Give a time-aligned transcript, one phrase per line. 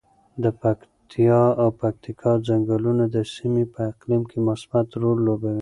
[0.43, 5.49] د پکتیا او پکتیکا ځنګلونه د سیمې په اقلیم کې مثبت رول لوبوي.